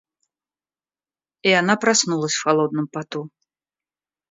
[1.43, 3.29] И она проснулась в холодном поту.